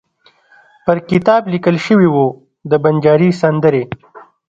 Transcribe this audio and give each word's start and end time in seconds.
پر 0.85 0.97
کتاب 1.09 1.41
لیکل 1.53 1.75
شوي 1.85 2.09
وو: 2.13 2.25
د 2.69 2.71
بنجاري 2.83 3.29
سندرې. 3.41 3.83